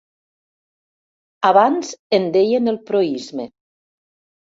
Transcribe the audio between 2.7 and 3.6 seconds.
el proïsme.